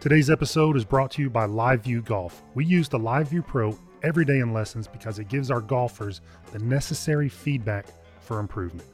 Today's 0.00 0.30
episode 0.30 0.76
is 0.78 0.84
brought 0.86 1.10
to 1.10 1.20
you 1.20 1.28
by 1.28 1.46
LiveView 1.46 2.06
Golf. 2.06 2.42
We 2.54 2.64
use 2.64 2.88
the 2.88 2.98
LiveView 2.98 3.46
Pro 3.46 3.78
every 4.02 4.24
day 4.24 4.38
in 4.38 4.54
lessons 4.54 4.88
because 4.88 5.18
it 5.18 5.28
gives 5.28 5.50
our 5.50 5.60
golfers 5.60 6.22
the 6.52 6.58
necessary 6.58 7.28
feedback 7.28 7.84
for 8.22 8.38
improvement. 8.38 8.88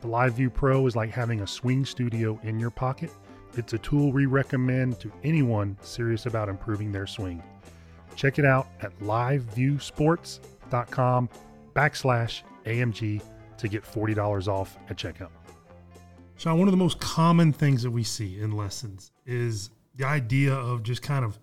The 0.00 0.08
LiveView 0.08 0.52
Pro 0.52 0.84
is 0.88 0.96
like 0.96 1.10
having 1.10 1.42
a 1.42 1.46
swing 1.46 1.84
studio 1.84 2.40
in 2.42 2.58
your 2.58 2.70
pocket. 2.70 3.12
It's 3.56 3.74
a 3.74 3.78
tool 3.78 4.10
we 4.10 4.26
recommend 4.26 4.98
to 4.98 5.12
anyone 5.22 5.76
serious 5.80 6.26
about 6.26 6.48
improving 6.48 6.90
their 6.90 7.06
swing. 7.06 7.40
Check 8.16 8.40
it 8.40 8.44
out 8.44 8.66
at 8.80 8.98
liveviewsports.com 8.98 11.28
backslash 11.76 12.42
AMG 12.66 13.22
to 13.58 13.68
get 13.68 13.84
$40 13.84 14.48
off 14.48 14.76
at 14.90 14.96
checkout. 14.96 15.30
Sean, 16.36 16.58
one 16.58 16.66
of 16.66 16.72
the 16.72 16.78
most 16.78 16.98
common 16.98 17.52
things 17.52 17.84
that 17.84 17.92
we 17.92 18.02
see 18.02 18.40
in 18.40 18.56
lessons 18.56 19.12
is 19.24 19.70
the 19.98 20.06
idea 20.06 20.54
of 20.54 20.82
just 20.82 21.02
kind 21.02 21.24
of 21.24 21.38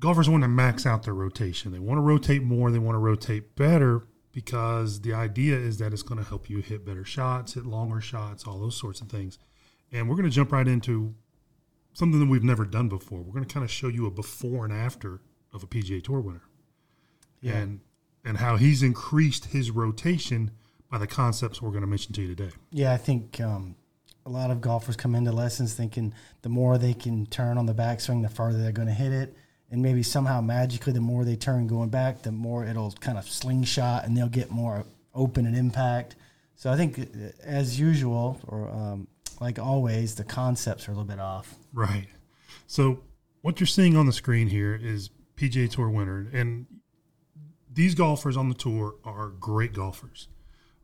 golfers 0.00 0.28
want 0.28 0.42
to 0.42 0.48
max 0.48 0.84
out 0.84 1.04
their 1.04 1.14
rotation. 1.14 1.72
They 1.72 1.78
want 1.78 1.96
to 1.96 2.02
rotate 2.02 2.42
more, 2.42 2.70
they 2.70 2.78
want 2.78 2.96
to 2.96 2.98
rotate 2.98 3.56
better 3.56 4.02
because 4.32 5.00
the 5.02 5.14
idea 5.14 5.56
is 5.56 5.78
that 5.78 5.92
it's 5.92 6.02
going 6.02 6.22
to 6.22 6.28
help 6.28 6.50
you 6.50 6.58
hit 6.58 6.84
better 6.84 7.04
shots, 7.04 7.54
hit 7.54 7.64
longer 7.64 8.00
shots, 8.00 8.44
all 8.46 8.58
those 8.58 8.76
sorts 8.76 9.00
of 9.00 9.08
things. 9.08 9.38
And 9.92 10.08
we're 10.08 10.16
going 10.16 10.28
to 10.28 10.34
jump 10.34 10.52
right 10.52 10.66
into 10.66 11.14
something 11.92 12.18
that 12.18 12.28
we've 12.28 12.42
never 12.42 12.64
done 12.64 12.88
before. 12.88 13.20
We're 13.20 13.32
going 13.32 13.44
to 13.44 13.52
kind 13.52 13.64
of 13.64 13.70
show 13.70 13.88
you 13.88 14.06
a 14.06 14.10
before 14.10 14.64
and 14.64 14.72
after 14.72 15.20
of 15.52 15.62
a 15.62 15.66
PGA 15.66 16.02
Tour 16.02 16.20
winner. 16.20 16.42
Yeah. 17.40 17.58
And 17.58 17.80
and 18.24 18.38
how 18.38 18.56
he's 18.56 18.82
increased 18.82 19.46
his 19.46 19.70
rotation 19.70 20.52
by 20.88 20.98
the 20.98 21.08
concepts 21.08 21.60
we're 21.60 21.70
going 21.70 21.82
to 21.82 21.88
mention 21.88 22.12
to 22.14 22.22
you 22.22 22.34
today. 22.34 22.54
Yeah, 22.70 22.92
I 22.92 22.96
think 22.96 23.40
um, 23.40 23.74
a 24.24 24.30
lot 24.30 24.50
of 24.50 24.60
golfers 24.60 24.96
come 24.96 25.14
into 25.14 25.32
lessons 25.32 25.74
thinking 25.74 26.14
the 26.42 26.48
more 26.48 26.78
they 26.78 26.94
can 26.94 27.26
turn 27.26 27.58
on 27.58 27.66
the 27.66 27.74
backswing, 27.74 28.22
the 28.22 28.28
farther 28.28 28.58
they're 28.58 28.72
going 28.72 28.88
to 28.88 28.94
hit 28.94 29.12
it 29.12 29.36
and 29.72 29.80
maybe 29.82 30.02
somehow 30.02 30.40
magically 30.42 30.92
the 30.92 31.00
more 31.00 31.24
they 31.24 31.34
turn 31.34 31.66
going 31.66 31.88
back, 31.88 32.22
the 32.22 32.30
more 32.30 32.64
it'll 32.64 32.92
kind 32.92 33.16
of 33.16 33.26
slingshot 33.26 34.04
and 34.04 34.14
they'll 34.14 34.28
get 34.28 34.50
more 34.50 34.84
open 35.14 35.46
and 35.46 35.56
impact. 35.56 36.14
So 36.56 36.70
I 36.70 36.76
think, 36.76 36.98
uh, 36.98 37.28
as 37.42 37.80
usual, 37.80 38.38
or 38.46 38.68
um, 38.68 39.08
like 39.40 39.58
always, 39.58 40.14
the 40.14 40.24
concepts 40.24 40.86
are 40.86 40.92
a 40.92 40.94
little 40.94 41.08
bit 41.08 41.18
off. 41.18 41.54
Right. 41.72 42.08
So 42.66 43.00
what 43.40 43.60
you're 43.60 43.66
seeing 43.66 43.96
on 43.96 44.04
the 44.04 44.12
screen 44.12 44.48
here 44.48 44.78
is 44.80 45.08
PGA 45.36 45.70
Tour 45.70 45.88
winner, 45.88 46.28
and 46.34 46.66
these 47.72 47.94
golfers 47.94 48.36
on 48.36 48.50
the 48.50 48.54
tour 48.54 48.96
are 49.04 49.28
great 49.28 49.72
golfers, 49.72 50.28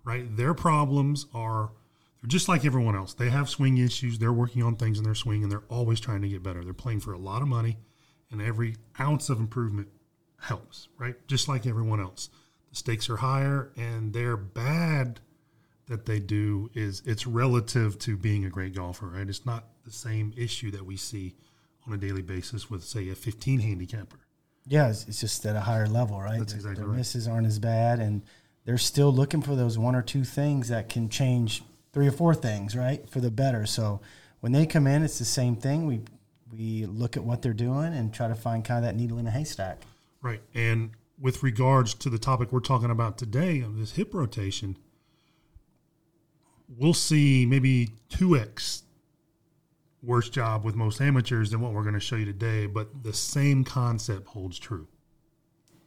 right? 0.03 0.35
Their 0.35 0.55
problems 0.55 1.27
are 1.35 1.73
they're 2.21 2.29
just 2.29 2.49
like 2.49 2.65
everyone 2.65 2.97
else. 2.97 3.15
They 3.15 3.31
have 3.31 3.49
swing 3.49 3.79
issues. 3.79 4.19
They're 4.19 4.33
working 4.33 4.63
on 4.63 4.77
things 4.77 4.99
in 4.99 5.05
their 5.05 5.15
swing, 5.15 5.43
and 5.43 5.53
they're 5.53 5.65
always 5.69 6.01
trying 6.01 6.23
to 6.23 6.29
get 6.29 6.43
better. 6.43 6.65
They're 6.65 6.75
playing 6.75 7.01
for 7.01 7.13
a 7.13 7.19
lot 7.19 7.43
of 7.43 7.49
money 7.49 7.79
and 8.31 8.43
every 8.43 8.77
ounce 9.01 9.29
of 9.29 9.39
improvement 9.39 9.89
helps, 10.41 10.89
right? 10.99 11.15
Just 11.27 11.49
like 11.49 11.67
everyone 11.67 12.01
else. 12.01 12.29
The 12.71 12.77
stakes 12.77 13.09
are 13.09 13.17
higher 13.17 13.71
and 13.77 14.13
they're 14.13 14.37
bad 14.37 15.21
that 15.87 16.05
they 16.05 16.21
do 16.21 16.71
is 16.75 17.03
it's 17.07 17.27
relative 17.27 17.99
to 18.01 18.17
being 18.17 18.45
a 18.45 18.51
great 18.51 18.75
golfer, 18.75 19.07
right? 19.07 19.29
It's 19.29 19.47
not 19.47 19.65
the 19.85 19.91
same 19.91 20.35
issue 20.37 20.71
that 20.73 20.85
we 20.85 20.97
see 20.97 21.35
on 21.87 21.95
a 21.95 21.97
daily 21.97 22.23
basis 22.23 22.69
with, 22.69 22.85
say, 22.85 23.09
a 23.09 23.15
15 23.15 23.61
handicapper. 23.61 24.19
Yeah, 24.67 24.91
it's, 24.91 25.09
it's 25.09 25.21
just 25.21 25.47
at 25.47 25.57
a 25.57 25.61
higher 25.61 25.87
level, 25.87 26.21
right? 26.21 26.39
That's 26.39 26.53
exactly 26.53 26.81
Their 26.83 26.89
right. 26.89 26.99
misses 26.99 27.27
aren't 27.27 27.47
as 27.47 27.59
bad, 27.59 28.01
and 28.01 28.21
they're 28.67 28.77
still 28.77 29.11
looking 29.11 29.41
for 29.41 29.57
those 29.57 29.79
one 29.79 29.95
or 29.95 30.03
two 30.03 30.25
things 30.25 30.69
that 30.69 30.91
can 30.91 31.09
change 31.09 31.63
three 31.99 32.07
or 32.07 32.13
four 32.13 32.33
things, 32.33 32.77
right, 32.77 33.11
for 33.11 33.19
the 33.19 33.29
better. 33.29 33.67
So 33.67 34.01
when 34.39 34.53
they 34.53 34.67
come 34.67 34.87
in, 34.87 35.03
it's 35.03 35.19
the 35.19 35.25
same 35.25 35.57
thing. 35.57 35.85
We 35.85 36.03
we 36.53 36.87
look 36.87 37.17
at 37.17 37.25
what 37.25 37.43
they're 37.43 37.53
doing 37.53 37.93
and 37.93 38.15
try 38.15 38.29
to 38.29 38.37
find 38.37 38.65
kind 38.65 38.79
of 38.79 38.85
that 38.85 38.95
needle 38.95 39.19
in 39.19 39.27
a 39.27 39.33
haystack. 39.33 39.83
Right. 40.23 40.41
And 40.55 40.91
with 41.19 41.43
regards 41.43 41.95
to 41.95 42.09
the 42.09 42.17
topic 42.17 42.53
we're 42.53 42.61
talking 42.61 42.91
about 42.91 43.19
today 43.19 43.63
of 43.63 43.77
this 43.77 43.95
hip 43.97 44.15
rotation, 44.15 44.79
we'll 46.69 46.95
see 46.95 47.45
maybe 47.45 47.91
2x 48.11 48.83
worse 50.01 50.31
job 50.31 50.65
with 50.65 50.77
most 50.77 51.01
amateurs 51.01 51.51
than 51.51 51.61
what 51.61 51.73
we're 51.73 51.83
going 51.83 51.95
to 51.95 52.01
show 52.01 52.15
you 52.15 52.27
today, 52.27 52.67
but 52.67 53.03
the 53.03 53.13
same 53.13 53.65
concept 53.65 54.29
holds 54.29 54.57
true. 54.57 54.87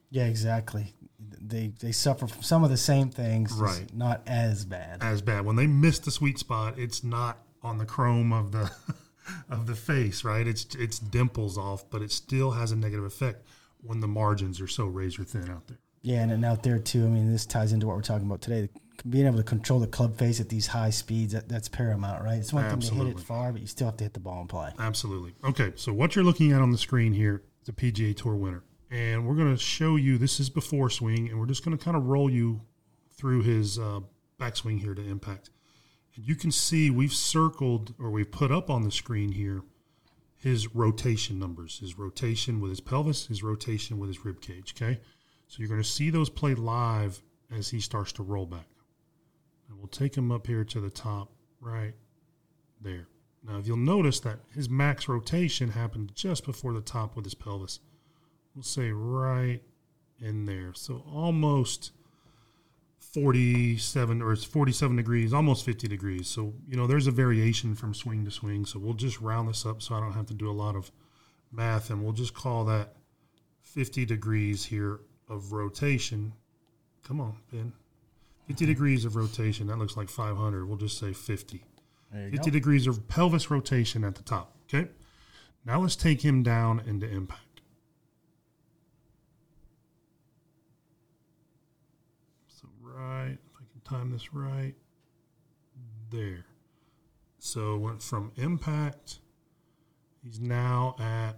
Yeah, 0.09 0.25
exactly. 0.25 0.93
They 1.40 1.74
they 1.80 1.92
suffer 1.92 2.28
from 2.28 2.44
some 2.44 2.64
of 2.64 2.70
the 2.70 2.78
same 2.78 3.09
things, 3.09 3.54
right? 3.54 3.94
Not 3.94 4.22
as 4.28 4.66
bad. 4.66 5.00
As 5.02 5.22
bad. 5.22 5.46
When 5.46 5.56
they 5.56 5.68
miss 5.68 6.00
the 6.00 6.12
sweet 6.12 6.40
spot, 6.40 6.78
it's 6.78 7.04
not 7.04 7.40
on 7.64 7.78
the 7.78 7.86
chrome 7.86 8.34
of 8.34 8.52
the 8.52 8.72
of 9.50 9.68
the 9.68 9.76
face, 9.76 10.24
right? 10.24 10.48
It's 10.48 10.68
it's 10.76 11.00
dimples 11.00 11.58
off, 11.58 11.90
but 11.90 12.02
it 12.02 12.12
still 12.12 12.52
has 12.52 12.72
a 12.72 12.76
negative 12.76 13.06
effect 13.06 13.46
when 13.82 14.00
the 14.00 14.08
margins 14.08 14.62
are 14.62 14.68
so 14.68 14.86
razor 14.86 15.24
thin 15.24 15.50
out 15.50 15.68
there. 15.68 15.80
Yeah, 16.04 16.22
and, 16.22 16.32
and 16.32 16.46
out 16.46 16.64
there 16.64 16.80
too. 16.80 17.06
I 17.06 17.09
mean, 17.09 17.32
this 17.32 17.46
ties 17.46 17.74
into 17.74 17.88
what 17.88 17.96
we're 17.96 18.02
talking 18.02 18.26
about 18.26 18.42
today. 18.42 18.70
Being 19.08 19.26
able 19.26 19.38
to 19.38 19.44
control 19.44 19.80
the 19.80 19.88
club 19.88 20.18
face 20.18 20.40
at 20.40 20.50
these 20.50 20.68
high 20.68 20.92
speeds, 20.92 21.34
that, 21.34 21.50
that's 21.50 21.68
paramount, 21.68 22.24
right? 22.24 22.38
It's 22.38 22.53
one 22.53 22.66
Absolutely. 22.66 22.90
thing 22.90 23.00
to 23.00 23.18
hit 23.18 23.24
it 23.24 23.26
far, 23.26 23.52
but 23.52 23.62
you 23.62 23.68
still 23.68 23.88
have 23.88 23.98
to 23.98 24.03
hit 24.03 24.14
the 24.14 24.20
ball 24.20 24.42
and 24.42 24.50
play. 24.50 24.70
Absolutely. 24.78 25.34
Okay, 25.44 25.74
so 25.76 25.92
what 25.92 26.16
you're 26.16 26.26
looking 26.26 26.52
at 26.52 26.62
on 26.62 26.72
the 26.72 26.78
screen 26.78 27.14
here 27.14 27.42
is 27.64 27.70
a 27.70 27.74
PGA 27.74 28.16
Tour 28.16 28.36
winner. 28.36 28.64
And 28.91 29.25
we're 29.25 29.35
going 29.35 29.56
to 29.56 29.62
show 29.62 29.96
you 29.96 30.18
this 30.18 30.40
is 30.40 30.50
before 30.50 30.90
swing, 30.90 31.29
and 31.29 31.40
we're 31.40 31.46
just 31.46 31.63
going 31.63 31.78
to 31.78 31.84
kind 31.84 31.96
of 31.96 32.07
roll 32.07 32.29
you 32.29 32.62
through 33.16 33.41
his 33.41 33.79
uh, 33.79 34.02
backswing 34.40 34.81
here 34.81 34.94
to 34.94 35.02
impact. 35.02 35.50
And 36.16 36.28
you 36.28 36.35
can 36.35 36.52
see 36.52 36.90
we've 36.90 37.13
circled 37.13 37.94
or 37.97 38.09
we've 38.09 38.31
put 38.31 38.52
up 38.52 38.69
on 38.69 38.84
the 38.84 38.91
screen 38.91 39.31
here 39.31 39.62
his 40.41 40.75
rotation 40.75 41.38
numbers, 41.38 41.79
his 41.79 42.00
rotation 42.00 42.59
with 42.59 42.72
his 42.72 42.79
pelvis, 42.81 43.28
his 43.28 43.44
rotation 43.44 44.00
with 44.00 44.09
his 44.09 44.25
rib 44.25 44.41
cage. 44.41 44.74
Okay. 44.75 45.00
So 45.47 45.58
you're 45.59 45.69
going 45.69 45.81
to 45.81 45.88
see 45.88 46.09
those 46.09 46.29
play 46.29 46.56
live 46.56 47.22
as 47.56 47.69
he 47.69 47.79
starts 47.79 48.12
to 48.13 48.23
roll 48.23 48.46
back. 48.46 48.66
And 49.69 49.78
we'll 49.78 49.88
take 49.88 50.16
him 50.16 50.31
up 50.31 50.47
here 50.47 50.63
to 50.63 50.79
the 50.79 50.90
top 50.90 51.31
right 51.59 51.94
there. 52.81 53.08
Now, 53.44 53.59
if 53.59 53.68
you'll 53.68 53.78
notice 53.78 54.19
that 54.22 54.40
his 54.53 54.69
max 54.69 55.08
rotation 55.08 55.69
happened 55.69 56.13
just 56.16 56.46
before 56.46 56.73
the 56.73 56.81
top 56.81 57.16
with 57.16 57.25
his 57.25 57.35
pelvis, 57.35 57.79
we'll 58.56 58.63
say 58.63 58.91
right 58.91 59.62
in 60.19 60.45
there. 60.45 60.73
So 60.73 61.03
almost 61.12 61.91
47 63.00 64.22
or 64.22 64.34
it's 64.34 64.44
47 64.44 64.95
degrees, 64.95 65.34
almost 65.34 65.66
50 65.66 65.88
degrees. 65.88 66.28
So, 66.28 66.53
you 66.67 66.78
know, 66.78 66.88
there's 66.88 67.07
a 67.07 67.11
variation 67.11 67.75
from 67.75 67.94
swing 67.94 68.23
to 68.25 68.31
swing. 68.31 68.66
So 68.66 68.79
we'll 68.79 68.94
just 68.94 69.19
round 69.19 69.50
this 69.50 69.66
up 69.66 69.81
so 69.81 69.95
I 69.95 70.00
don't 70.00 70.13
have 70.13 70.28
to 70.28 70.34
do 70.34 70.50
a 70.50 70.53
lot 70.53 70.75
of 70.75 70.91
math 71.51 71.90
and 71.90 72.03
we'll 72.03 72.13
just 72.13 72.34
call 72.34 72.66
that 72.66 72.94
50 73.61 74.06
degrees 74.06 74.66
here 74.66 75.00
of 75.29 75.51
rotation. 75.51 76.34
Come 77.03 77.19
on, 77.19 77.38
Ben. 77.51 77.73
50 78.47 78.66
degrees 78.66 79.06
of 79.06 79.16
rotation. 79.16 79.67
That 79.67 79.78
looks 79.78 79.97
like 79.97 80.09
500. 80.09 80.67
We'll 80.67 80.78
just 80.78 80.97
say 80.97 81.13
50. 81.13 81.63
50 82.11 82.38
go. 82.38 82.44
degrees 82.51 82.88
of 82.88 83.07
pelvis 83.07 83.50
rotation 83.50 84.03
at 84.03 84.16
the 84.16 84.23
top. 84.23 84.56
Okay. 84.67 84.90
Now 85.66 85.81
let's 85.81 85.95
take 85.95 86.22
him 86.22 86.44
down 86.44 86.81
into 86.85 87.09
impact. 87.09 87.50
Right. 93.01 93.31
If 93.31 93.56
I 93.56 93.63
can 93.72 93.81
time 93.84 94.12
this 94.12 94.34
right. 94.34 94.73
There. 96.09 96.46
So 97.40 97.78
went 97.78 98.02
from 98.02 98.31
impact. 98.35 99.20
He's 100.23 100.40
now 100.40 100.96
at 100.99 101.34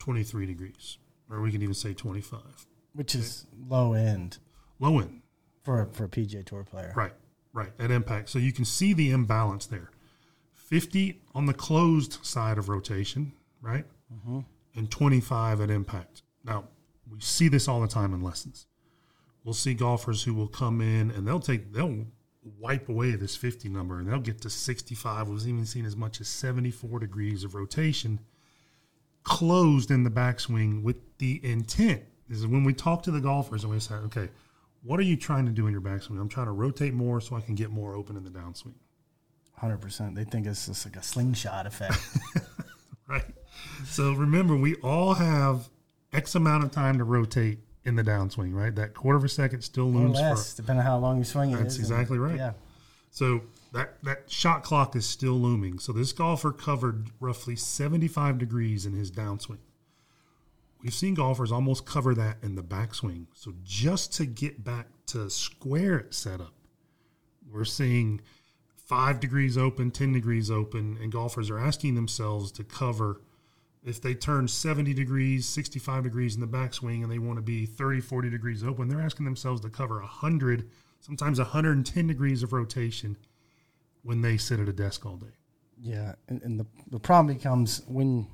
23 0.00 0.46
degrees, 0.46 0.98
or 1.30 1.40
we 1.40 1.50
can 1.50 1.62
even 1.62 1.74
say 1.74 1.94
25. 1.94 2.40
Which 2.92 3.14
okay. 3.14 3.24
is 3.24 3.46
low 3.68 3.94
end. 3.94 4.38
Low 4.78 4.98
end. 4.98 5.22
For, 5.62 5.88
for 5.92 6.04
a 6.04 6.08
PGA 6.08 6.44
Tour 6.44 6.64
player. 6.64 6.92
Right, 6.94 7.12
right, 7.52 7.70
at 7.78 7.90
impact. 7.90 8.28
So 8.28 8.38
you 8.38 8.52
can 8.52 8.64
see 8.64 8.92
the 8.92 9.10
imbalance 9.10 9.66
there. 9.66 9.90
50 10.52 11.22
on 11.34 11.46
the 11.46 11.54
closed 11.54 12.18
side 12.24 12.58
of 12.58 12.68
rotation, 12.68 13.32
right? 13.60 13.84
Mm-hmm. 14.12 14.40
And 14.74 14.90
25 14.90 15.60
at 15.60 15.70
impact. 15.70 16.22
Now, 16.44 16.64
we 17.10 17.20
see 17.20 17.48
this 17.48 17.68
all 17.68 17.80
the 17.80 17.88
time 17.88 18.12
in 18.12 18.22
lessons 18.22 18.66
we'll 19.44 19.54
see 19.54 19.74
golfers 19.74 20.22
who 20.22 20.34
will 20.34 20.48
come 20.48 20.80
in 20.80 21.10
and 21.10 21.26
they'll 21.26 21.40
take 21.40 21.72
they'll 21.72 22.06
wipe 22.58 22.88
away 22.88 23.12
this 23.12 23.36
50 23.36 23.68
number 23.68 23.98
and 23.98 24.08
they'll 24.08 24.18
get 24.18 24.40
to 24.42 24.50
65 24.50 25.28
we've 25.28 25.46
even 25.46 25.64
seen 25.64 25.84
as 25.84 25.96
much 25.96 26.20
as 26.20 26.28
74 26.28 26.98
degrees 26.98 27.44
of 27.44 27.54
rotation 27.54 28.18
closed 29.22 29.90
in 29.90 30.02
the 30.02 30.10
backswing 30.10 30.82
with 30.82 30.96
the 31.18 31.40
intent 31.44 32.02
this 32.28 32.38
is 32.38 32.46
when 32.46 32.64
we 32.64 32.72
talk 32.72 33.02
to 33.04 33.10
the 33.10 33.20
golfers 33.20 33.62
and 33.62 33.72
we 33.72 33.78
say 33.78 33.94
okay 33.94 34.28
what 34.82 34.98
are 34.98 35.04
you 35.04 35.16
trying 35.16 35.46
to 35.46 35.52
do 35.52 35.66
in 35.66 35.72
your 35.72 35.80
backswing? 35.80 36.20
I'm 36.20 36.28
trying 36.28 36.46
to 36.46 36.52
rotate 36.52 36.92
more 36.92 37.20
so 37.20 37.36
I 37.36 37.40
can 37.40 37.54
get 37.54 37.70
more 37.70 37.94
open 37.94 38.16
in 38.16 38.24
the 38.24 38.30
downswing. 38.30 38.74
Hundred 39.56 39.80
percent. 39.80 40.16
They 40.16 40.24
think 40.24 40.46
it's 40.46 40.66
just 40.66 40.84
like 40.84 40.96
a 40.96 41.02
slingshot 41.02 41.66
effect. 41.66 41.98
right. 43.08 43.24
So 43.86 44.12
remember, 44.12 44.56
we 44.56 44.74
all 44.76 45.14
have 45.14 45.68
X 46.12 46.34
amount 46.34 46.64
of 46.64 46.72
time 46.72 46.98
to 46.98 47.04
rotate 47.04 47.60
in 47.84 47.96
the 47.96 48.02
downswing, 48.02 48.54
right? 48.54 48.74
That 48.74 48.94
quarter 48.94 49.16
of 49.18 49.24
a 49.24 49.28
second 49.28 49.62
still 49.62 49.84
or 49.84 50.00
looms 50.00 50.20
less, 50.20 50.52
for. 50.52 50.62
depending 50.62 50.80
on 50.80 50.86
how 50.86 50.98
long 50.98 51.18
you 51.18 51.24
swing 51.24 51.50
it 51.52 51.56
That's 51.56 51.78
exactly 51.78 52.18
right. 52.18 52.36
Yeah. 52.36 52.52
So 53.10 53.42
that 53.72 54.02
that 54.02 54.30
shot 54.30 54.62
clock 54.62 54.96
is 54.96 55.06
still 55.06 55.34
looming. 55.34 55.78
So 55.78 55.92
this 55.92 56.12
golfer 56.12 56.52
covered 56.52 57.10
roughly 57.20 57.56
75 57.56 58.38
degrees 58.38 58.86
in 58.86 58.92
his 58.92 59.10
downswing. 59.10 59.58
We've 60.82 60.94
seen 60.94 61.14
golfers 61.14 61.52
almost 61.52 61.86
cover 61.86 62.14
that 62.14 62.38
in 62.42 62.56
the 62.56 62.62
backswing. 62.62 63.26
So 63.34 63.52
just 63.62 64.12
to 64.14 64.26
get 64.26 64.64
back 64.64 64.88
to 65.06 65.30
square 65.30 66.06
setup, 66.10 66.54
we're 67.48 67.64
seeing 67.64 68.20
five 68.74 69.20
degrees 69.20 69.56
open, 69.56 69.90
10 69.90 70.12
degrees 70.12 70.50
open, 70.50 70.98
and 71.00 71.12
golfers 71.12 71.50
are 71.50 71.58
asking 71.58 71.94
themselves 71.94 72.50
to 72.52 72.64
cover 72.64 73.20
if 73.84 74.00
they 74.00 74.14
turn 74.14 74.46
70 74.46 74.94
degrees, 74.94 75.46
65 75.48 76.04
degrees 76.04 76.34
in 76.34 76.40
the 76.40 76.46
backswing 76.46 77.02
and 77.02 77.10
they 77.10 77.18
want 77.18 77.38
to 77.38 77.42
be 77.42 77.66
30, 77.66 78.00
40 78.00 78.30
degrees 78.30 78.62
open, 78.62 78.88
they're 78.88 79.00
asking 79.00 79.24
themselves 79.24 79.60
to 79.62 79.68
cover 79.68 80.00
100, 80.00 80.68
sometimes 81.00 81.38
110 81.38 82.06
degrees 82.06 82.42
of 82.42 82.52
rotation 82.52 83.16
when 84.02 84.20
they 84.22 84.36
sit 84.36 84.60
at 84.60 84.68
a 84.68 84.72
desk 84.72 85.04
all 85.04 85.16
day. 85.16 85.26
Yeah, 85.80 86.14
and, 86.28 86.40
and 86.42 86.60
the 86.60 86.66
the 86.90 87.00
problem 87.00 87.34
becomes 87.34 87.82
when 87.88 88.28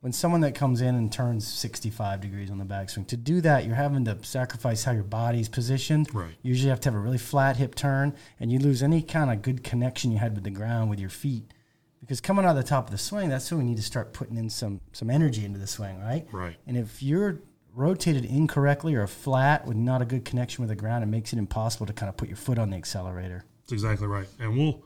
when 0.00 0.12
someone 0.12 0.42
that 0.42 0.54
comes 0.54 0.82
in 0.82 0.94
and 0.94 1.12
turns 1.12 1.48
65 1.48 2.20
degrees 2.20 2.48
on 2.48 2.58
the 2.58 2.64
backswing. 2.64 3.08
To 3.08 3.16
do 3.16 3.40
that, 3.40 3.64
you're 3.64 3.74
having 3.74 4.04
to 4.04 4.16
sacrifice 4.22 4.84
how 4.84 4.92
your 4.92 5.02
body's 5.02 5.48
positioned. 5.48 6.14
Right. 6.14 6.30
You 6.42 6.50
usually 6.50 6.70
have 6.70 6.78
to 6.80 6.90
have 6.90 6.94
a 6.94 7.00
really 7.00 7.18
flat 7.18 7.56
hip 7.56 7.74
turn, 7.74 8.14
and 8.38 8.52
you 8.52 8.60
lose 8.60 8.84
any 8.84 9.02
kind 9.02 9.32
of 9.32 9.42
good 9.42 9.64
connection 9.64 10.12
you 10.12 10.18
had 10.18 10.36
with 10.36 10.44
the 10.44 10.50
ground 10.50 10.90
with 10.90 11.00
your 11.00 11.10
feet. 11.10 11.52
Because 12.00 12.20
coming 12.20 12.44
out 12.44 12.50
of 12.50 12.56
the 12.56 12.68
top 12.68 12.86
of 12.86 12.90
the 12.90 12.98
swing, 12.98 13.28
that's 13.28 13.50
when 13.50 13.60
we 13.60 13.64
need 13.64 13.76
to 13.78 13.82
start 13.82 14.12
putting 14.12 14.36
in 14.36 14.50
some 14.50 14.80
some 14.92 15.10
energy 15.10 15.44
into 15.44 15.58
the 15.58 15.66
swing, 15.66 15.98
right? 16.00 16.26
Right. 16.30 16.56
And 16.66 16.76
if 16.76 17.02
you're 17.02 17.40
rotated 17.74 18.24
incorrectly 18.24 18.94
or 18.94 19.06
flat 19.06 19.66
with 19.66 19.76
not 19.76 20.02
a 20.02 20.04
good 20.04 20.24
connection 20.24 20.62
with 20.62 20.70
the 20.70 20.76
ground, 20.76 21.04
it 21.04 21.08
makes 21.08 21.32
it 21.32 21.38
impossible 21.38 21.86
to 21.86 21.92
kind 21.92 22.08
of 22.08 22.16
put 22.16 22.28
your 22.28 22.36
foot 22.36 22.58
on 22.58 22.70
the 22.70 22.76
accelerator. 22.76 23.44
That's 23.62 23.72
exactly 23.72 24.06
right. 24.06 24.26
And 24.38 24.56
we'll 24.56 24.82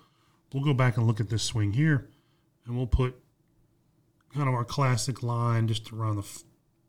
we'll 0.53 0.65
go 0.65 0.75
back 0.75 0.97
and 0.97 1.07
look 1.07 1.21
at 1.21 1.29
this 1.29 1.43
swing 1.43 1.73
here, 1.73 2.09
and 2.67 2.77
we'll 2.77 2.87
put 2.87 3.15
kind 4.35 4.49
of 4.49 4.55
our 4.55 4.65
classic 4.65 5.23
line 5.23 5.69
just 5.69 5.93
around 5.93 6.17
the 6.17 6.23
f- 6.23 6.45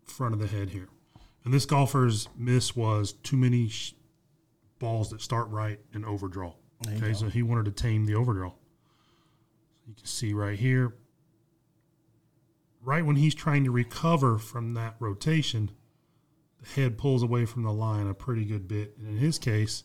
front 0.05 0.33
of 0.33 0.39
the 0.39 0.47
head 0.47 0.69
here. 0.69 0.87
And 1.43 1.53
this 1.53 1.65
golfer's 1.65 2.29
miss 2.37 2.75
was 2.75 3.13
too 3.13 3.35
many 3.35 3.67
sh- 3.67 3.95
balls 4.79 5.09
that 5.09 5.21
start 5.21 5.49
right 5.49 5.79
and 5.93 6.05
overdraw. 6.05 6.53
Okay, 6.87 6.99
go. 6.99 7.13
so 7.13 7.27
he 7.27 7.43
wanted 7.43 7.65
to 7.65 7.71
tame 7.71 8.05
the 8.05 8.15
overdraw. 8.15 8.51
You 9.87 9.93
can 9.95 10.05
see 10.05 10.33
right 10.33 10.57
here, 10.57 10.95
right 12.81 13.05
when 13.05 13.15
he's 13.15 13.35
trying 13.35 13.63
to 13.63 13.71
recover 13.71 14.37
from 14.37 14.73
that 14.75 14.95
rotation, 14.99 15.71
the 16.61 16.81
head 16.81 16.97
pulls 16.97 17.23
away 17.23 17.45
from 17.45 17.63
the 17.63 17.73
line 17.73 18.07
a 18.07 18.13
pretty 18.13 18.45
good 18.45 18.67
bit. 18.67 18.95
And 18.97 19.07
in 19.07 19.17
his 19.17 19.37
case, 19.37 19.83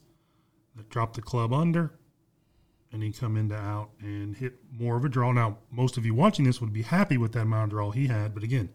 that 0.76 0.90
dropped 0.90 1.16
the 1.16 1.22
club 1.22 1.52
under 1.52 1.92
and 2.92 3.02
he 3.02 3.12
come 3.12 3.36
into 3.36 3.56
out 3.56 3.90
and 4.00 4.36
hit 4.36 4.54
more 4.70 4.96
of 4.96 5.04
a 5.04 5.08
draw. 5.08 5.32
Now, 5.32 5.58
most 5.70 5.96
of 5.96 6.06
you 6.06 6.14
watching 6.14 6.44
this 6.44 6.60
would 6.60 6.72
be 6.72 6.82
happy 6.82 7.16
with 7.16 7.32
that 7.32 7.42
amount 7.42 7.64
of 7.64 7.70
draw 7.70 7.90
he 7.90 8.06
had, 8.06 8.34
but 8.34 8.42
again, 8.42 8.70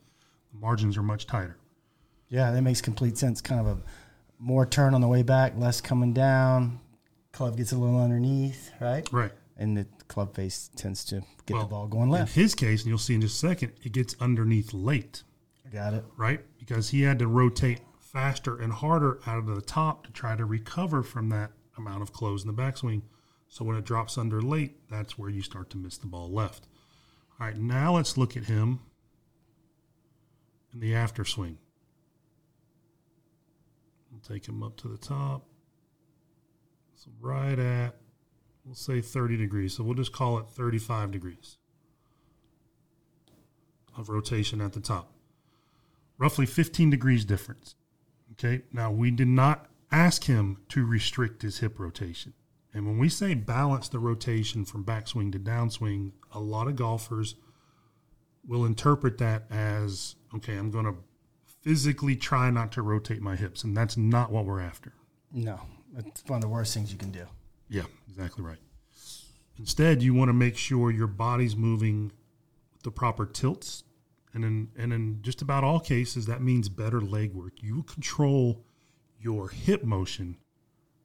the 0.52 0.60
margins 0.60 0.98
are 0.98 1.04
much 1.04 1.26
tighter. 1.28 1.58
Yeah, 2.28 2.52
that 2.52 2.62
makes 2.62 2.82
complete 2.82 3.18
sense. 3.18 3.42
Kind 3.42 3.62
of 3.62 3.68
a 3.68 3.78
more 4.40 4.66
turn 4.66 4.94
on 4.94 5.02
the 5.02 5.08
way 5.08 5.24
back, 5.24 5.54
less 5.58 5.82
coming 5.82 6.14
down. 6.14 6.80
Club 7.32 7.58
gets 7.58 7.72
a 7.72 7.78
little 7.78 8.00
underneath, 8.00 8.72
right? 8.80 9.08
Right. 9.12 9.32
And 9.62 9.78
the 9.78 9.86
club 10.08 10.34
face 10.36 10.72
tends 10.76 11.06
to 11.06 11.22
get 11.46 11.54
Well, 11.54 11.64
the 11.64 11.70
ball 11.70 11.88
going 11.88 12.10
left. 12.10 12.36
In 12.36 12.42
his 12.42 12.56
case, 12.56 12.82
and 12.82 12.90
you'll 12.90 12.98
see 12.98 13.14
in 13.14 13.22
just 13.22 13.36
a 13.44 13.48
second, 13.48 13.74
it 13.84 13.92
gets 13.92 14.16
underneath 14.20 14.74
late, 14.74 15.22
Got 15.72 15.94
it. 15.94 16.04
right? 16.18 16.42
Because 16.58 16.90
he 16.90 17.04
had 17.04 17.20
to 17.20 17.28
rotate 17.28 17.82
faster 18.00 18.60
and 18.60 18.74
harder 18.74 19.20
out 19.28 19.38
of 19.38 19.46
the 19.46 19.62
top 19.62 20.04
to 20.06 20.12
try 20.12 20.36
to 20.36 20.46
recover 20.46 21.04
from 21.04 21.30
that 21.30 21.52
amount 21.78 22.02
of 22.02 22.12
close 22.12 22.44
in 22.44 22.48
the 22.54 22.60
backswing. 22.60 23.04
So 23.50 23.64
when 23.64 23.76
it 23.78 23.86
drops 23.86 24.18
under 24.18 24.42
late, 24.42 24.78
that's 24.90 25.16
where 25.20 25.30
you 25.30 25.44
start 25.44 25.70
to 25.70 25.78
miss 25.78 25.98
the 26.00 26.08
ball 26.08 26.32
left. 26.32 26.68
All 27.40 27.46
right, 27.46 27.56
now 27.56 27.94
let's 27.96 28.18
look 28.18 28.36
at 28.36 28.46
him 28.46 28.80
in 30.74 30.80
the 30.80 30.96
after 30.96 31.24
swing. 31.24 31.60
We'll 34.12 34.22
take 34.22 34.48
him 34.48 34.64
up 34.64 34.76
to 34.78 34.88
the 34.88 34.98
top. 34.98 35.46
So 36.96 37.12
right 37.20 37.60
at, 37.60 37.96
we'll 38.66 38.76
say 38.76 39.02
30 39.02 39.38
degrees. 39.38 39.76
So 39.76 39.84
we'll 39.84 39.96
just 39.96 40.14
call 40.14 40.38
it 40.38 40.48
35 40.50 41.12
degrees 41.12 41.58
of 43.98 44.10
rotation 44.10 44.62
at 44.62 44.74
the 44.74 44.80
top. 44.80 45.12
Roughly 46.18 46.46
15 46.46 46.90
degrees 46.90 47.26
difference. 47.26 47.76
Okay. 48.34 48.64
Now 48.72 48.92
we 48.92 49.12
did 49.12 49.28
not 49.28 49.68
ask 49.92 50.26
him 50.26 50.58
to 50.70 50.86
restrict 50.86 51.42
his 51.42 51.60
hip 51.60 51.80
rotation. 51.80 52.34
And 52.74 52.86
when 52.86 52.98
we 52.98 53.10
say 53.10 53.34
balance 53.34 53.90
the 53.90 54.00
rotation 54.00 54.64
from 54.64 54.86
backswing 54.86 55.32
to 55.34 55.40
downswing, 55.40 56.14
a 56.32 56.40
lot 56.40 56.68
of 56.68 56.78
golfers 56.78 57.36
will 58.48 58.66
interpret 58.66 59.18
that 59.18 59.44
as 59.50 60.16
okay, 60.34 60.56
I'm 60.56 60.72
going 60.72 60.86
to 60.86 60.96
physically 61.62 62.16
try 62.16 62.50
not 62.50 62.72
to 62.74 62.82
rotate 62.82 63.22
my 63.22 63.36
hips. 63.36 63.64
And 63.64 63.76
that's 63.76 63.98
not 63.98 64.32
what 64.32 64.46
we're 64.46 64.62
after. 64.62 64.94
No, 65.32 65.60
it's 65.98 66.24
one 66.28 66.38
of 66.38 66.42
the 66.42 66.48
worst 66.48 66.74
things 66.74 66.92
you 66.92 66.98
can 66.98 67.12
do. 67.12 67.26
Yeah, 67.72 67.86
exactly 68.10 68.44
right. 68.44 68.60
Instead, 69.58 70.04
you 70.04 70.14
want 70.14 70.30
to 70.30 70.34
make 70.34 70.58
sure 70.58 70.92
your 70.92 71.08
body's 71.08 71.56
moving 71.56 72.12
with 72.74 72.84
the 72.84 72.92
proper 72.92 73.26
tilts. 73.26 73.84
And 74.34 74.46
in, 74.46 74.68
and 74.78 74.94
in 74.94 75.20
just 75.22 75.42
about 75.42 75.64
all 75.64 75.80
cases, 75.80 76.26
that 76.28 76.42
means 76.42 76.70
better 76.70 77.02
leg 77.02 77.34
work. 77.34 77.54
You 77.62 77.84
control 77.84 78.64
your 79.20 79.50
hip 79.50 79.84
motion 79.84 80.38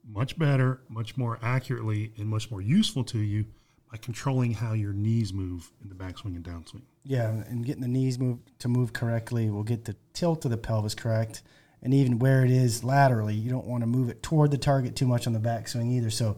much 0.08 0.38
better, 0.38 0.80
much 0.88 1.16
more 1.16 1.38
accurately, 1.42 2.12
and 2.16 2.28
much 2.28 2.50
more 2.50 2.60
useful 2.60 3.04
to 3.04 3.18
you 3.18 3.44
by 3.90 3.98
controlling 3.98 4.52
how 4.52 4.72
your 4.72 4.92
knees 4.92 5.32
move 5.32 5.72
in 5.82 5.88
the 5.88 5.94
backswing 5.94 6.36
and 6.36 6.44
downswing. 6.44 6.82
Yeah, 7.04 7.30
and 7.30 7.64
getting 7.64 7.82
the 7.82 7.88
knees 7.88 8.18
move 8.18 8.38
to 8.58 8.68
move 8.68 8.92
correctly 8.92 9.50
will 9.50 9.62
get 9.62 9.84
the 9.84 9.96
tilt 10.12 10.44
of 10.44 10.50
the 10.50 10.56
pelvis 10.56 10.94
correct, 10.94 11.42
and 11.82 11.92
even 11.94 12.18
where 12.18 12.44
it 12.44 12.50
is 12.50 12.82
laterally, 12.84 13.34
you 13.34 13.50
don't 13.50 13.66
want 13.66 13.82
to 13.82 13.86
move 13.86 14.08
it 14.08 14.22
toward 14.22 14.50
the 14.50 14.58
target 14.58 14.96
too 14.96 15.06
much 15.06 15.26
on 15.26 15.32
the 15.32 15.38
backswing 15.40 15.92
either. 15.92 16.10
So, 16.10 16.36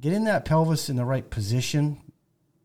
getting 0.00 0.24
that 0.24 0.44
pelvis 0.44 0.88
in 0.88 0.96
the 0.96 1.04
right 1.04 1.28
position 1.28 2.00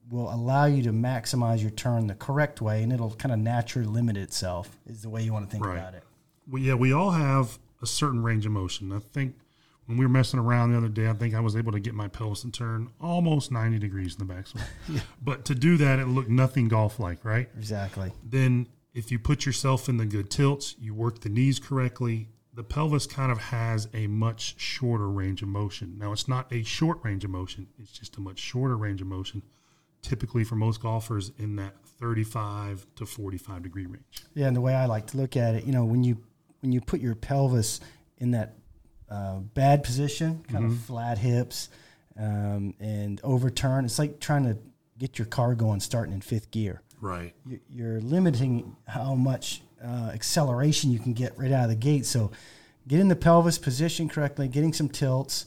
will 0.10 0.32
allow 0.34 0.66
you 0.66 0.84
to 0.84 0.92
maximize 0.92 1.62
your 1.62 1.72
turn 1.72 2.08
the 2.08 2.16
correct 2.16 2.62
way, 2.62 2.84
and 2.84 2.92
it'll 2.94 3.12
kind 3.16 3.32
of 3.34 3.40
naturally 3.40 3.88
limit 3.88 4.18
itself. 4.18 4.78
Is 4.86 5.02
the 5.02 5.10
way 5.10 5.24
you 5.24 5.34
want 5.34 5.46
to 5.48 5.52
think 5.52 5.66
Right. 5.66 5.78
about 5.78 5.94
it. 5.96 6.04
Well, 6.50 6.62
yeah, 6.62 6.74
we 6.76 6.92
all 6.94 7.12
have 7.12 7.58
a 7.82 7.86
certain 7.88 8.22
range 8.22 8.46
of 8.46 8.52
motion. 8.52 8.92
I 8.92 9.00
think 9.00 9.36
when 9.86 9.98
we 9.98 10.06
were 10.06 10.10
messing 10.12 10.40
around 10.40 10.72
the 10.72 10.78
other 10.78 10.90
day, 10.90 11.10
I 11.10 11.14
think 11.14 11.34
I 11.34 11.40
was 11.40 11.56
able 11.56 11.72
to 11.72 11.80
get 11.80 11.94
my 11.94 12.08
pelvis 12.08 12.42
to 12.42 12.52
turn 12.52 12.90
almost 13.02 13.52
90 13.52 13.80
degrees 13.80 14.16
in 14.20 14.28
the 14.28 14.34
backswing. 14.34 14.62
But 15.22 15.46
to 15.46 15.56
do 15.56 15.78
that, 15.78 16.00
it 16.00 16.08
looked 16.08 16.30
nothing 16.30 16.68
golf 16.68 17.00
like, 17.00 17.24
right? 17.26 17.50
Exactly. 17.58 18.12
Then 18.24 18.68
if 18.94 19.12
you 19.12 19.20
put 19.20 19.46
yourself 19.46 19.90
in 19.90 19.98
the 19.98 20.06
good 20.06 20.30
tilts, 20.30 20.76
you 20.80 20.94
work 20.94 21.22
the 21.22 21.30
knees 21.30 21.60
correctly, 21.60 22.30
the 22.54 22.64
pelvis 22.64 23.08
kind 23.08 23.32
of 23.32 23.40
has 23.40 23.88
a 23.94 24.06
much 24.08 24.60
shorter 24.60 25.10
range 25.10 25.42
of 25.42 25.48
motion. 25.48 25.98
Now, 25.98 26.12
it's 26.12 26.28
not 26.28 26.52
a 26.54 26.64
short 26.64 27.00
range 27.04 27.24
of 27.24 27.32
motion, 27.32 27.68
it's 27.80 27.92
just 27.92 28.18
a 28.18 28.22
much 28.22 28.38
shorter 28.38 28.78
range 28.78 29.02
of 29.02 29.08
motion, 29.08 29.42
typically 30.02 30.44
for 30.44 30.56
most 30.56 30.82
golfers 30.82 31.32
in 31.40 31.56
that 31.56 31.74
35 31.84 32.86
to 32.96 33.06
45 33.06 33.64
degree 33.64 33.86
range. 33.88 34.24
Yeah, 34.36 34.48
and 34.48 34.56
the 34.56 34.62
way 34.62 34.76
I 34.76 34.86
like 34.86 35.08
to 35.08 35.18
look 35.18 35.36
at 35.36 35.56
it, 35.56 35.66
you 35.66 35.72
know, 35.72 35.86
when 35.86 36.04
you 36.04 36.18
when 36.62 36.72
you 36.72 36.80
put 36.80 37.02
your 37.02 37.16
pelvis 37.16 37.82
in 38.20 38.32
that 38.32 38.54
uh, 39.10 39.40
bad 39.40 39.84
position, 39.84 40.46
kind 40.48 40.66
of 40.66 40.78
flat 40.80 41.18
hips, 41.18 41.70
um, 42.18 42.74
and 42.80 43.20
overturn, 43.24 43.84
it's 43.84 44.00
like 44.00 44.20
trying 44.20 44.44
to 44.46 44.58
get 44.98 45.18
your 45.18 45.26
car 45.26 45.56
going 45.56 45.80
starting 45.80 46.14
in 46.14 46.22
fifth 46.22 46.52
gear. 46.52 46.83
Right. 47.04 47.34
You- 47.46 47.60
You're 47.70 48.00
limiting 48.02 48.76
how 48.88 49.14
much 49.16 49.62
uh, 49.84 50.12
acceleration 50.14 50.92
you 50.92 51.00
can 51.00 51.14
get 51.14 51.38
right 51.38 51.52
out 51.52 51.66
of 51.66 51.70
the 51.70 51.76
gate. 51.76 52.06
So, 52.06 52.32
getting 52.88 53.10
the 53.10 53.16
pelvis 53.16 53.58
positioned 53.58 54.12
correctly, 54.12 54.48
getting 54.48 54.72
some 54.74 54.88
tilts, 54.90 55.46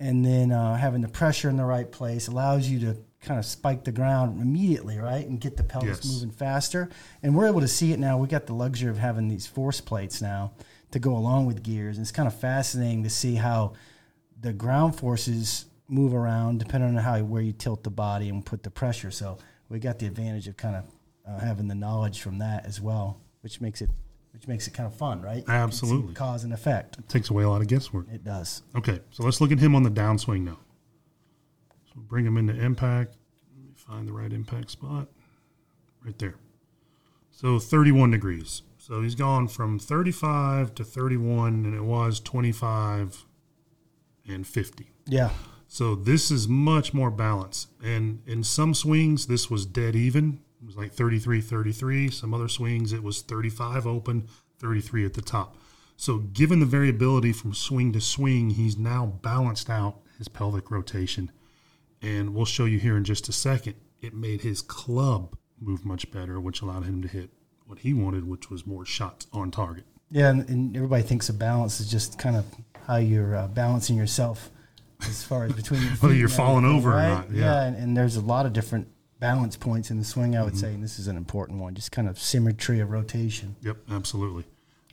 and 0.00 0.24
then 0.24 0.52
uh, 0.52 0.76
having 0.76 1.02
the 1.02 1.08
pressure 1.08 1.48
in 1.50 1.56
the 1.56 1.64
right 1.64 1.90
place 1.90 2.28
allows 2.28 2.68
you 2.68 2.78
to 2.80 2.96
kind 3.20 3.38
of 3.38 3.44
spike 3.44 3.84
the 3.84 3.92
ground 3.92 4.40
immediately, 4.40 4.98
right, 4.98 5.26
and 5.26 5.40
get 5.40 5.56
the 5.56 5.62
pelvis 5.64 6.00
Yes. 6.04 6.12
moving 6.12 6.30
faster. 6.30 6.88
And 7.22 7.34
we're 7.34 7.46
able 7.48 7.60
to 7.60 7.68
see 7.68 7.92
it 7.92 7.98
now. 7.98 8.16
We 8.18 8.28
got 8.28 8.46
the 8.46 8.54
luxury 8.54 8.88
of 8.90 8.98
having 8.98 9.28
these 9.28 9.46
force 9.46 9.80
plates 9.80 10.22
now 10.22 10.52
to 10.92 10.98
go 10.98 11.16
along 11.16 11.46
with 11.46 11.62
gears. 11.62 11.96
And 11.98 12.04
it's 12.04 12.12
kind 12.12 12.26
of 12.28 12.34
fascinating 12.38 13.02
to 13.04 13.10
see 13.10 13.34
how 13.34 13.72
the 14.40 14.52
ground 14.52 14.96
forces 14.96 15.66
move 15.88 16.14
around 16.14 16.58
depending 16.60 16.90
on 16.96 17.02
how 17.02 17.18
where 17.22 17.42
you 17.42 17.52
tilt 17.52 17.82
the 17.84 17.90
body 17.90 18.28
and 18.28 18.44
put 18.46 18.62
the 18.62 18.70
pressure. 18.70 19.10
So 19.10 19.38
we 19.68 19.78
got 19.78 19.98
the 19.98 20.06
advantage 20.06 20.48
of 20.48 20.56
kind 20.56 20.76
of 20.76 20.84
uh, 21.26 21.38
having 21.38 21.68
the 21.68 21.74
knowledge 21.74 22.20
from 22.20 22.38
that 22.38 22.66
as 22.66 22.80
well, 22.80 23.20
which 23.40 23.60
makes 23.60 23.80
it 23.80 23.90
which 24.32 24.46
makes 24.46 24.66
it 24.66 24.74
kind 24.74 24.86
of 24.86 24.94
fun, 24.94 25.22
right? 25.22 25.42
Absolutely. 25.48 26.12
cause 26.12 26.44
and 26.44 26.52
effect. 26.52 27.08
Takes 27.08 27.30
away 27.30 27.44
a 27.44 27.48
lot 27.48 27.62
of 27.62 27.68
guesswork. 27.68 28.06
It 28.12 28.22
does. 28.22 28.62
Okay, 28.76 29.00
so 29.10 29.22
let's 29.22 29.40
look 29.40 29.50
at 29.50 29.58
him 29.58 29.74
on 29.74 29.82
the 29.82 29.90
downswing 29.90 30.44
now. 30.44 30.58
So 31.86 31.94
bring 31.96 32.26
him 32.26 32.36
into 32.36 32.54
impact. 32.54 33.16
Let 33.56 33.64
me 33.64 33.72
find 33.74 34.06
the 34.06 34.12
right 34.12 34.30
impact 34.30 34.70
spot. 34.70 35.08
Right 36.04 36.18
there. 36.18 36.34
So 37.30 37.58
31 37.58 38.10
degrees. 38.10 38.60
So 38.76 39.00
he's 39.00 39.14
gone 39.14 39.48
from 39.48 39.78
35 39.78 40.74
to 40.74 40.84
31, 40.84 41.64
and 41.64 41.74
it 41.74 41.82
was 41.82 42.20
25 42.20 43.24
and 44.28 44.46
50. 44.46 44.90
Yeah. 45.06 45.30
So 45.68 45.94
this 45.94 46.30
is 46.30 46.48
much 46.48 46.94
more 46.94 47.10
balanced. 47.10 47.68
And 47.82 48.22
in 48.26 48.44
some 48.44 48.74
swings, 48.74 49.26
this 49.26 49.50
was 49.50 49.66
dead 49.66 49.96
even. 49.96 50.40
It 50.62 50.66
was 50.66 50.76
like 50.76 50.92
33 50.92 51.40
33. 51.40 52.10
Some 52.10 52.32
other 52.32 52.48
swings, 52.48 52.92
it 52.92 53.02
was 53.02 53.22
35 53.22 53.86
open, 53.86 54.28
33 54.58 55.04
at 55.04 55.14
the 55.14 55.22
top. 55.22 55.56
So, 55.98 56.18
given 56.18 56.60
the 56.60 56.66
variability 56.66 57.32
from 57.32 57.54
swing 57.54 57.92
to 57.94 58.00
swing, 58.02 58.50
he's 58.50 58.76
now 58.76 59.06
balanced 59.22 59.70
out 59.70 60.00
his 60.18 60.28
pelvic 60.28 60.70
rotation. 60.70 61.32
And 62.02 62.34
we'll 62.34 62.44
show 62.44 62.66
you 62.66 62.78
here 62.78 62.96
in 62.96 63.04
just 63.04 63.28
a 63.28 63.32
second. 63.32 63.76
It 64.02 64.12
made 64.12 64.42
his 64.42 64.60
club 64.60 65.36
move 65.58 65.86
much 65.86 66.10
better, 66.10 66.38
which 66.38 66.60
allowed 66.60 66.84
him 66.84 67.00
to 67.02 67.08
hit 67.08 67.30
what 67.66 67.78
he 67.78 67.94
wanted, 67.94 68.28
which 68.28 68.50
was 68.50 68.66
more 68.66 68.84
shots 68.84 69.26
on 69.32 69.50
target. 69.50 69.84
Yeah, 70.10 70.28
and, 70.28 70.48
and 70.48 70.76
everybody 70.76 71.02
thinks 71.02 71.30
of 71.30 71.38
balance 71.38 71.80
is 71.80 71.90
just 71.90 72.18
kind 72.18 72.36
of 72.36 72.44
how 72.86 72.96
you're 72.96 73.34
uh, 73.34 73.48
balancing 73.48 73.96
yourself 73.96 74.50
as 75.02 75.22
far 75.22 75.44
as 75.44 75.52
between 75.52 75.82
your 75.82 75.90
Whether 76.00 76.14
you're 76.14 76.28
falling 76.28 76.64
over 76.64 76.92
or 76.92 77.02
not, 77.02 77.30
yeah. 77.30 77.62
and, 77.62 77.76
and 77.76 77.96
there's 77.96 78.16
a 78.16 78.20
lot 78.20 78.46
of 78.46 78.52
different 78.52 78.88
balance 79.18 79.56
points 79.56 79.90
in 79.90 79.98
the 79.98 80.04
swing. 80.04 80.36
I 80.36 80.42
would 80.42 80.52
Mm-hmm. 80.54 80.60
say, 80.60 80.74
and 80.74 80.82
this 80.82 80.98
is 80.98 81.06
an 81.06 81.16
important 81.16 81.60
one. 81.60 81.74
Just 81.74 81.92
kind 81.92 82.08
of 82.08 82.18
symmetry 82.18 82.80
of 82.80 82.90
rotation. 82.90 83.56
Yep, 83.62 83.76
absolutely. 83.90 84.44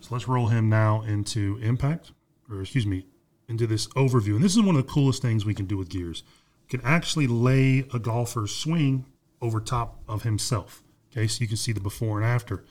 So 0.01 0.09
let's 0.11 0.27
roll 0.27 0.47
him 0.47 0.69
now 0.69 1.01
into 1.03 1.57
impact, 1.61 2.11
or 2.49 2.61
excuse 2.61 2.85
me, 2.85 3.05
into 3.47 3.65
this 3.67 3.87
overview. 3.89 4.35
And 4.35 4.43
this 4.43 4.55
is 4.55 4.61
one 4.61 4.75
of 4.75 4.85
the 4.85 4.91
coolest 4.91 5.21
things 5.21 5.45
we 5.45 5.53
can 5.53 5.65
do 5.65 5.77
with 5.77 5.89
gears. 5.89 6.23
You 6.69 6.79
can 6.79 6.87
actually 6.87 7.27
lay 7.27 7.79
a 7.93 7.99
golfer's 7.99 8.53
swing 8.55 9.05
over 9.41 9.59
top 9.59 9.99
of 10.07 10.23
himself. 10.23 10.83
Okay, 11.11 11.27
so 11.27 11.41
you 11.41 11.47
can 11.47 11.57
see 11.57 11.71
the 11.71 11.79
before 11.81 12.17
and 12.19 12.25
after. 12.27 12.63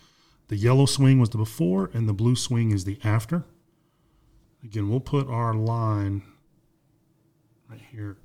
The 0.49 0.57
yellow 0.57 0.87
swing 0.87 1.21
was 1.21 1.31
the 1.31 1.39
before, 1.39 1.91
and 1.95 2.09
the 2.09 2.13
blue 2.13 2.35
swing 2.37 2.71
is 2.73 2.85
the 2.85 2.99
after. 3.05 3.45
Again, 4.65 4.89
we'll 4.91 5.01
put 5.01 5.29
our 5.29 5.55
line 5.55 6.23
right 7.73 7.81
here 7.91 8.19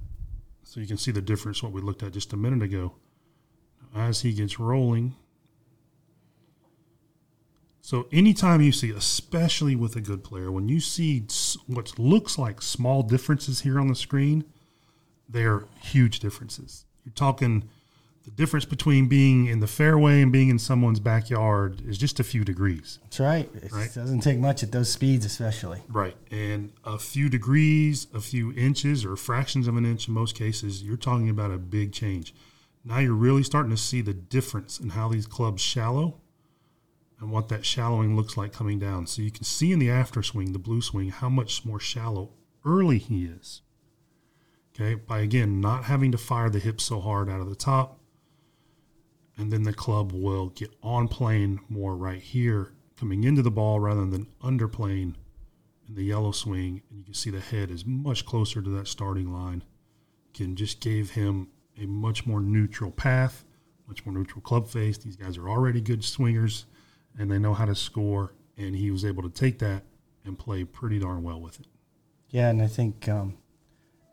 so 0.64 0.82
you 0.82 0.88
can 0.88 0.98
see 0.98 1.12
the 1.12 1.22
difference 1.22 1.64
what 1.64 1.72
we 1.72 1.80
looked 1.80 2.04
at 2.04 2.12
just 2.12 2.34
a 2.34 2.38
minute 2.38 2.62
ago. 2.62 2.94
As 3.96 4.22
he 4.22 4.34
gets 4.34 4.60
rolling, 4.60 5.16
so 7.80 8.08
anytime 8.12 8.62
you 8.62 8.74
see, 8.74 8.92
especially 8.92 9.78
with 9.78 9.96
a 9.96 10.02
good 10.02 10.22
player, 10.26 10.52
when 10.52 10.68
you 10.68 10.82
see 10.82 11.26
what 11.68 11.98
looks 11.98 12.38
like 12.38 12.62
small 12.62 13.02
differences 13.02 13.62
here 13.62 13.80
on 13.80 13.88
the 13.88 13.96
screen, 13.96 14.44
they 15.30 15.46
are 15.46 15.64
huge 15.82 16.20
differences. 16.20 16.84
You're 17.06 17.14
talking 17.14 17.70
the 18.28 18.32
difference 18.32 18.66
between 18.66 19.08
being 19.08 19.46
in 19.46 19.62
the 19.62 19.68
fairway 19.68 20.22
and 20.22 20.34
being 20.34 20.50
in 20.50 20.60
someone's 20.60 21.00
backyard 21.00 21.82
is 21.88 21.98
just 21.98 22.20
a 22.20 22.26
few 22.26 22.44
degrees. 22.44 23.00
That's 23.04 23.22
right. 23.22 23.50
It 23.56 23.72
Right. 23.72 23.94
doesn't 23.94 24.20
take 24.20 24.38
much 24.38 24.64
at 24.64 24.74
those 24.74 24.92
speeds, 24.92 25.26
especially. 25.26 25.82
Right. 25.88 26.18
And 26.30 26.74
a 26.84 27.00
few 27.00 27.30
degrees, 27.30 28.08
a 28.14 28.20
few 28.20 28.52
inches, 28.52 29.06
or 29.06 29.16
fractions 29.16 29.66
of 29.66 29.78
an 29.78 29.86
inch 29.86 30.10
in 30.10 30.14
most 30.14 30.36
cases, 30.36 30.84
you're 30.84 30.98
talking 30.98 31.30
about 31.30 31.52
a 31.52 31.58
big 31.58 31.94
change. 31.94 32.36
Now 32.84 33.00
you're 33.00 33.14
really 33.14 33.44
starting 33.44 33.72
to 33.72 33.78
see 33.78 34.02
the 34.02 34.14
difference 34.14 34.78
in 34.78 34.90
how 34.90 35.08
these 35.08 35.26
clubs 35.26 35.62
shallow 35.62 36.20
and 37.22 37.32
what 37.32 37.48
that 37.48 37.66
shallowing 37.66 38.18
looks 38.18 38.36
like 38.36 38.52
coming 38.52 38.78
down. 38.78 39.08
So 39.08 39.22
you 39.22 39.32
can 39.32 39.46
see 39.46 39.72
in 39.72 39.80
the 39.80 39.90
after 39.90 40.22
swing, 40.22 40.52
the 40.52 40.60
blue 40.60 40.82
swing, 40.82 41.12
how 41.12 41.30
much 41.30 41.64
more 41.64 41.80
shallow 41.80 42.32
early 42.66 42.98
he 42.98 43.24
is. 43.24 43.62
Okay. 44.76 44.96
By 44.96 45.20
again, 45.20 45.62
not 45.62 45.86
having 45.86 46.12
to 46.12 46.18
fire 46.18 46.50
the 46.50 46.60
hips 46.60 46.84
so 46.84 47.00
hard 47.00 47.30
out 47.30 47.40
of 47.40 47.48
the 47.48 47.56
top. 47.56 48.02
And 49.38 49.52
then 49.52 49.64
the 49.64 49.74
club 49.74 50.12
will 50.14 50.48
get 50.50 50.72
on 50.82 51.08
plane 51.08 51.60
more 51.70 51.96
right 51.96 52.22
here, 52.22 52.74
coming 53.00 53.24
into 53.24 53.44
the 53.44 53.52
ball 53.52 53.80
rather 53.80 54.06
than 54.06 54.28
under 54.42 54.68
plane 54.68 55.16
in 55.88 55.96
the 55.96 56.04
yellow 56.04 56.32
swing, 56.32 56.82
and 56.90 57.00
you 57.00 57.06
can 57.06 57.14
see 57.14 57.30
the 57.30 57.40
head 57.40 57.72
is 57.72 57.86
much 57.86 58.26
closer 58.26 58.62
to 58.62 58.70
that 58.72 58.88
starting 58.88 59.32
line. 59.32 59.64
Again, 60.34 60.56
just 60.56 60.80
gave 60.80 61.12
him 61.12 61.50
a 61.80 61.86
much 61.86 62.26
more 62.26 62.42
neutral 62.42 62.92
path, 62.92 63.46
much 63.88 64.06
more 64.06 64.14
neutral 64.14 64.42
club 64.42 64.68
face. 64.68 64.98
These 64.98 65.16
guys 65.16 65.38
are 65.38 65.48
already 65.48 65.82
good 65.82 66.04
swingers, 66.04 66.66
and 67.18 67.32
they 67.32 67.40
know 67.40 67.54
how 67.54 67.66
to 67.66 67.76
score, 67.76 68.34
and 68.58 68.76
he 68.76 68.92
was 68.92 69.06
able 69.06 69.24
to 69.24 69.30
take 69.30 69.60
that 69.60 69.84
and 70.26 70.38
play 70.38 70.64
pretty 70.64 71.00
darn 71.00 71.24
well 71.24 71.40
with 71.40 71.60
it. 71.60 71.68
Yeah, 72.30 72.50
and 72.50 72.62
I 72.62 72.68
think 72.68 73.08
um, 73.08 73.38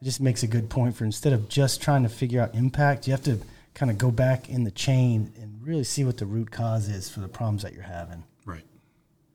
it 0.01 0.05
just 0.05 0.21
makes 0.21 0.43
a 0.43 0.47
good 0.47 0.71
point 0.71 0.95
for 0.95 1.05
instead 1.05 1.33
of 1.33 1.49
just 1.49 1.83
trying 1.83 2.05
to 2.05 2.09
figure 2.09 2.41
out 2.41 2.55
impact, 2.55 3.07
you 3.07 3.13
have 3.13 3.25
to 3.25 3.39
kind 3.75 3.91
of 3.91 3.99
go 3.99 4.11
back 4.11 4.49
in 4.49 4.65
the 4.65 4.71
chain 4.71 5.33
and 5.41 5.61
really 5.63 5.85
see 5.85 6.05
what 6.05 6.17
the 6.17 6.27
root 6.27 6.51
cause 6.51 6.89
is 6.89 7.11
for 7.11 7.21
the 7.21 7.29
problems 7.29 7.63
that 7.63 7.75
you're 7.75 7.83
having. 7.83 8.25
Right. 8.47 8.65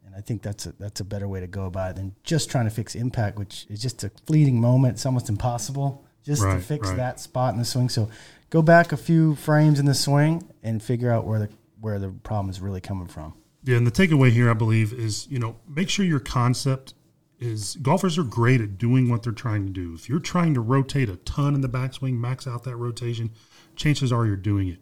And 0.06 0.16
I 0.16 0.22
think 0.22 0.42
that's 0.42 0.66
a 0.66 0.74
that's 0.80 1.02
a 1.02 1.06
better 1.06 1.28
way 1.28 1.40
to 1.40 1.48
go 1.48 1.66
about 1.66 1.92
it 1.92 1.96
than 1.98 2.16
just 2.24 2.50
trying 2.50 2.66
to 2.66 2.72
fix 2.72 2.96
impact, 2.96 3.38
which 3.38 3.68
is 3.70 3.82
just 3.82 4.04
a 4.04 4.12
fleeting 4.26 4.60
moment. 4.60 4.96
It's 4.96 5.06
almost 5.06 5.30
impossible 5.30 6.06
just 6.26 6.42
to 6.44 6.60
fix 6.60 6.88
right. 6.88 6.98
that 6.98 7.20
spot 7.20 7.54
in 7.54 7.60
the 7.60 7.66
swing. 7.66 7.90
So 7.90 8.10
go 8.50 8.62
back 8.62 8.92
a 8.92 8.98
few 8.98 9.36
frames 9.36 9.80
in 9.80 9.86
the 9.86 9.94
swing 9.94 10.48
and 10.64 10.82
figure 10.82 11.12
out 11.12 11.26
where 11.26 11.40
the 11.40 11.50
where 11.80 12.00
the 12.00 12.10
problem 12.10 12.50
is 12.50 12.60
really 12.60 12.82
coming 12.82 13.08
from. 13.08 13.34
Yeah, 13.64 13.78
and 13.78 13.86
the 13.86 13.92
takeaway 13.92 14.32
here, 14.32 14.50
I 14.50 14.54
believe, 14.54 14.94
is 14.94 15.28
you 15.30 15.40
know 15.40 15.58
make 15.68 15.90
sure 15.90 16.06
your 16.06 16.20
concept 16.20 16.94
is 17.40 17.78
golfers 17.82 18.18
are 18.18 18.24
great 18.24 18.62
at 18.62 18.78
doing 18.78 19.10
what 19.10 19.24
they're 19.24 19.34
trying 19.34 19.66
to 19.66 19.72
do. 19.72 19.94
If 19.94 20.10
you're 20.10 20.20
trying 20.20 20.54
to 20.56 20.62
rotate 20.62 21.10
a 21.10 21.16
ton 21.18 21.56
in 21.56 21.62
the 21.62 21.70
backswing, 21.70 22.20
max 22.20 22.48
out 22.48 22.64
that 22.66 22.76
rotation, 22.76 23.32
chances 23.80 24.12
are 24.12 24.26
you're 24.26 24.36
doing 24.36 24.68
it. 24.68 24.80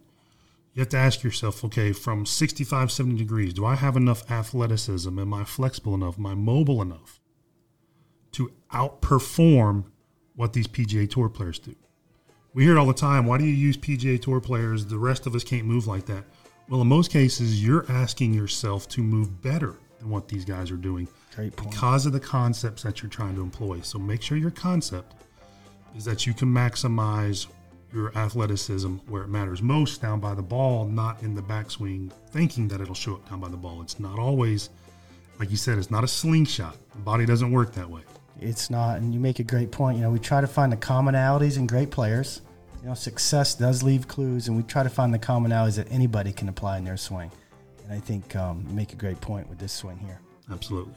You 0.74 0.82
have 0.82 0.90
to 0.90 0.98
ask 0.98 1.24
yourself, 1.24 1.64
okay, 1.66 1.92
from 1.94 2.26
65, 2.26 2.92
70 2.92 3.18
degrees, 3.18 3.54
do 3.54 3.66
I 3.66 3.76
have 3.76 3.96
enough 3.96 4.30
athleticism? 4.30 5.18
Am 5.18 5.34
I 5.34 5.44
flexible 5.44 5.96
enough? 5.96 6.20
Am 6.20 6.26
I 6.26 6.36
mobile 6.36 6.82
enough 6.82 7.20
to 8.34 8.52
outperform 8.72 9.86
what 10.36 10.54
these 10.54 10.68
PGA 10.68 11.10
Tour 11.10 11.30
players 11.30 11.58
do? 11.58 11.76
We 12.54 12.64
hear 12.64 12.76
it 12.76 12.80
all 12.80 12.86
the 12.86 12.94
time. 12.94 13.26
Why 13.26 13.38
do 13.38 13.44
you 13.44 13.54
use 13.54 13.78
PGA 13.78 14.22
Tour 14.22 14.40
players? 14.40 14.86
The 14.86 14.98
rest 14.98 15.26
of 15.26 15.36
us 15.36 15.44
can't 15.44 15.66
move 15.66 15.88
like 15.88 16.06
that. 16.08 16.24
Well, 16.70 16.82
in 16.82 16.88
most 16.88 17.12
cases, 17.12 17.64
you're 17.64 17.86
asking 17.90 18.34
yourself 18.34 18.88
to 18.90 19.02
move 19.02 19.42
better 19.42 19.76
than 20.00 20.10
what 20.10 20.28
these 20.28 20.44
guys 20.46 20.70
are 20.70 20.76
doing 20.78 21.08
because 21.38 22.06
of 22.06 22.14
the 22.14 22.20
concepts 22.20 22.84
that 22.84 23.02
you're 23.02 23.10
trying 23.10 23.36
to 23.36 23.42
employ. 23.42 23.82
So 23.82 23.98
make 23.98 24.22
sure 24.22 24.38
your 24.38 24.52
concept 24.52 25.14
is 25.96 26.06
that 26.06 26.28
you 26.28 26.34
can 26.34 26.50
maximize 26.50 27.48
your 27.98 28.16
athleticism 28.16 28.98
where 29.08 29.24
it 29.24 29.28
matters 29.28 29.62
most 29.62 30.02
down 30.02 30.20
by 30.20 30.36
the 30.36 30.42
ball, 30.42 30.86
not 30.86 31.22
in 31.24 31.34
the 31.34 31.42
backswing, 31.42 32.12
thinking 32.30 32.68
that 32.68 32.80
it'll 32.80 32.96
show 32.96 33.16
up 33.16 33.30
down 33.30 33.40
by 33.40 33.50
the 33.50 33.58
ball. 33.58 33.82
It's 33.82 34.00
not 34.00 34.20
always, 34.20 34.70
like 35.40 35.50
you 35.50 35.58
said, 35.58 35.80
it's 35.80 35.90
not 35.90 36.04
a 36.04 36.08
slingshot. 36.08 36.78
The 36.92 37.00
body 37.00 37.26
doesn't 37.26 37.52
work 37.52 37.74
that 37.74 37.90
way. 37.90 38.02
It's 38.40 38.70
not, 38.70 39.00
and 39.00 39.14
you 39.14 39.20
make 39.20 39.40
a 39.40 39.44
great 39.44 39.72
point. 39.72 39.98
You 39.98 40.04
know, 40.04 40.12
we 40.12 40.20
try 40.20 40.42
to 40.42 40.48
find 40.48 40.72
the 40.72 40.78
commonalities 40.78 41.58
in 41.58 41.66
great 41.66 41.90
players. 41.90 42.42
You 42.84 42.90
know, 42.90 42.94
success 42.94 43.56
does 43.56 43.82
leave 43.82 44.08
clues, 44.08 44.48
and 44.48 44.56
we 44.56 44.62
try 44.62 44.84
to 44.84 44.90
find 44.90 45.12
the 45.12 45.20
commonalities 45.20 45.78
that 45.78 45.92
anybody 45.92 46.32
can 46.32 46.48
apply 46.48 46.78
in 46.78 46.84
their 46.84 46.98
swing. 46.98 47.32
And 47.84 47.94
I 47.94 48.00
think 48.00 48.36
um, 48.36 48.64
you 48.70 48.76
make 48.76 48.94
a 48.94 48.96
great 48.96 49.20
point 49.22 49.50
with 49.50 49.58
this 49.58 49.74
swing 49.74 49.98
here. 49.98 50.20
Absolutely. 50.52 50.94